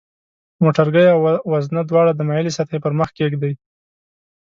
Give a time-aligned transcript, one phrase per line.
[0.63, 1.19] موټرګی او
[1.51, 3.53] وزنه دواړه د مایلې سطحې پر مخ کیږدئ.